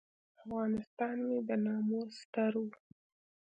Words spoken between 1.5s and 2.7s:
ناموس ستر و.